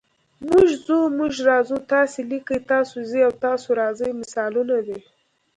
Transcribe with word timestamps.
موږ 0.47 0.67
ځو، 0.85 0.99
موږ 1.17 1.33
راځو، 1.49 1.77
تاسې 1.91 2.19
لیکئ، 2.31 2.59
تاسو 2.71 2.97
ځئ 3.11 3.21
او 3.27 3.33
تاسو 3.45 3.67
راځئ 3.81 4.09
مثالونه 4.21 4.77
دي. 4.87 4.99